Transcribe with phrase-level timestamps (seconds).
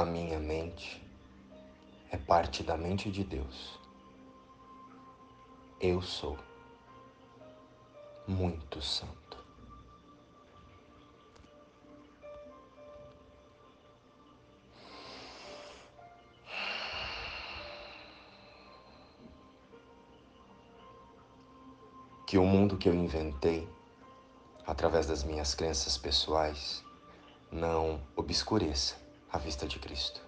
[0.00, 1.06] A minha mente
[2.10, 3.78] é parte da mente de Deus.
[5.78, 6.38] Eu sou
[8.26, 9.36] muito santo.
[22.26, 23.68] Que o mundo que eu inventei,
[24.66, 26.82] através das minhas crenças pessoais,
[27.52, 28.99] não obscureça
[29.32, 30.20] a vista de Cristo,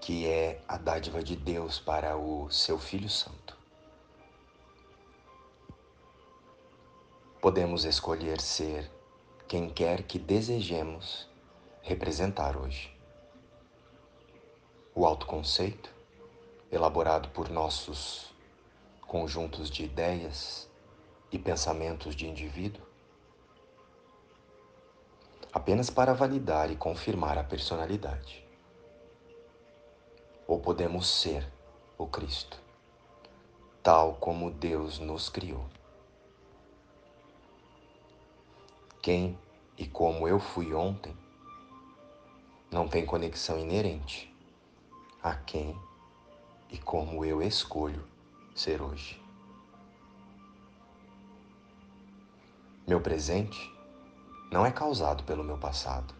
[0.00, 3.56] que é a dádiva de Deus para o seu Filho Santo.
[7.40, 8.88] Podemos escolher ser
[9.48, 11.28] quem quer que desejemos
[11.82, 12.96] representar hoje.
[14.94, 15.90] O autoconceito,
[16.70, 18.32] elaborado por nossos
[19.00, 20.70] conjuntos de ideias
[21.32, 22.91] e pensamentos de indivíduo,
[25.52, 28.42] apenas para validar e confirmar a personalidade.
[30.46, 31.46] Ou podemos ser
[31.98, 32.58] o Cristo,
[33.82, 35.64] tal como Deus nos criou.
[39.02, 39.38] Quem
[39.76, 41.16] e como eu fui ontem
[42.70, 44.34] não tem conexão inerente
[45.22, 45.78] a quem
[46.70, 48.02] e como eu escolho
[48.54, 49.20] ser hoje.
[52.86, 53.71] Meu presente
[54.52, 56.12] não é causado pelo meu passado,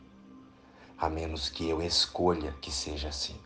[0.96, 3.38] a menos que eu escolha que seja assim.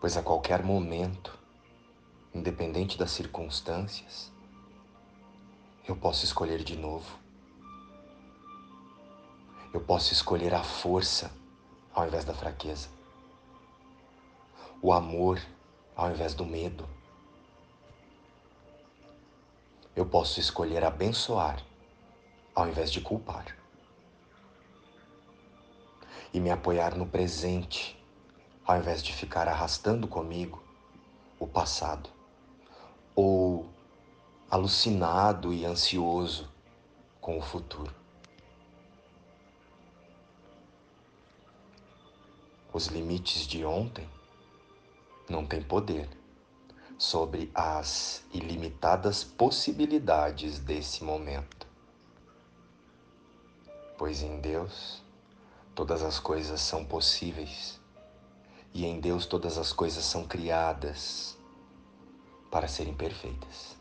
[0.00, 1.38] Pois a qualquer momento,
[2.34, 4.32] independente das circunstâncias,
[5.86, 7.18] eu posso escolher de novo.
[9.74, 11.30] Eu posso escolher a força
[11.94, 12.88] ao invés da fraqueza,
[14.80, 15.38] o amor
[15.94, 16.88] ao invés do medo
[19.94, 21.62] eu posso escolher abençoar
[22.54, 23.56] ao invés de culpar.
[26.32, 28.02] E me apoiar no presente
[28.64, 30.62] ao invés de ficar arrastando comigo
[31.38, 32.08] o passado
[33.14, 33.68] ou
[34.50, 36.50] alucinado e ansioso
[37.20, 37.94] com o futuro.
[42.72, 44.08] Os limites de ontem
[45.28, 46.08] não têm poder
[46.98, 51.66] sobre as ilimitadas possibilidades desse momento.
[53.98, 55.02] Pois em Deus
[55.74, 57.80] todas as coisas são possíveis
[58.74, 61.36] e em Deus todas as coisas são criadas
[62.50, 63.76] para serem perfeitas.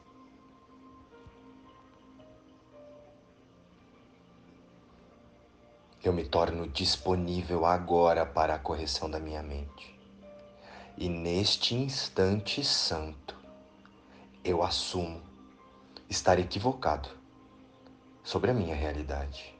[6.03, 10.00] Eu me torno disponível agora para a correção da minha mente.
[11.01, 13.35] E neste instante santo,
[14.44, 15.19] eu assumo
[16.07, 17.09] estar equivocado
[18.23, 19.57] sobre a minha realidade.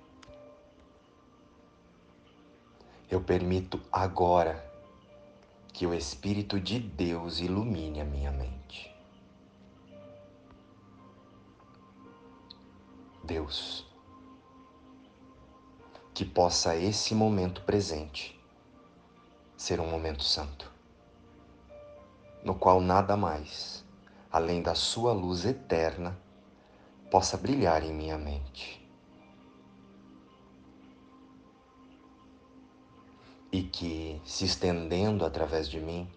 [3.10, 4.64] Eu permito agora
[5.74, 8.96] que o Espírito de Deus ilumine a minha mente.
[13.24, 13.88] Deus,
[16.14, 18.40] que possa esse momento presente
[19.58, 20.81] ser um momento santo
[22.44, 23.86] no qual nada mais,
[24.32, 26.18] além da Sua luz eterna,
[27.10, 28.80] possa brilhar em minha mente.
[33.52, 36.10] E que, se estendendo através de mim,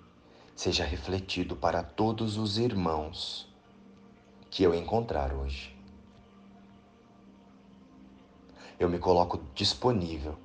[0.55, 3.53] seja refletido para todos os irmãos
[4.51, 5.77] que eu encontrar hoje.
[8.79, 10.39] Eu me coloco disponível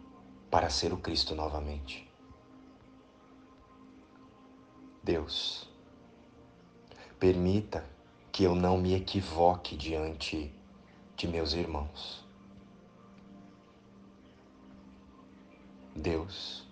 [0.50, 2.10] para ser o Cristo novamente.
[5.04, 5.69] Deus,
[7.20, 7.86] Permita
[8.32, 10.54] que eu não me equivoque diante
[11.18, 12.26] de meus irmãos.
[15.94, 16.66] Deus,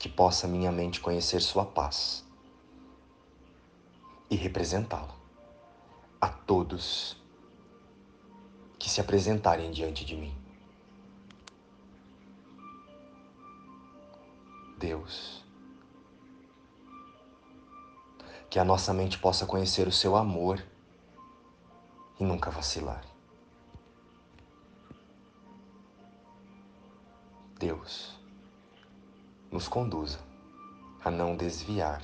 [0.00, 2.24] que possa minha mente conhecer Sua paz
[4.30, 5.14] e representá-la
[6.18, 7.20] a todos
[8.78, 10.34] que se apresentarem diante de mim.
[14.78, 15.41] Deus,
[18.52, 20.62] que a nossa mente possa conhecer o seu amor
[22.20, 23.02] e nunca vacilar.
[27.58, 28.20] Deus,
[29.50, 30.20] nos conduza
[31.02, 32.02] a não desviar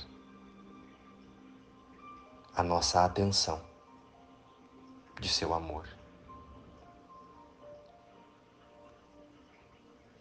[2.55, 3.61] a nossa atenção
[5.21, 5.87] de seu amor.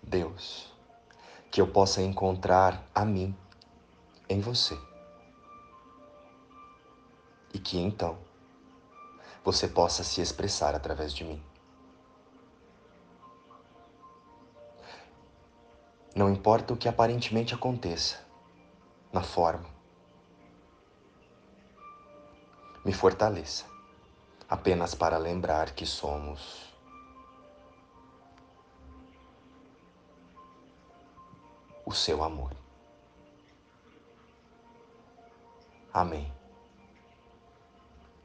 [0.02, 0.70] Deus,
[1.50, 3.34] que eu possa encontrar a mim
[4.28, 4.87] em você
[7.52, 8.18] e que então
[9.44, 11.42] você possa se expressar através de mim.
[16.14, 18.18] Não importa o que aparentemente aconteça,
[19.12, 19.68] na forma.
[22.84, 23.64] Me fortaleça,
[24.48, 26.66] apenas para lembrar que somos.
[31.86, 32.52] O seu amor.
[35.92, 36.37] Amém.